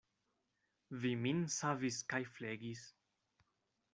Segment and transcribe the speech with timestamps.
[1.03, 2.83] Vi min savis kaj flegis.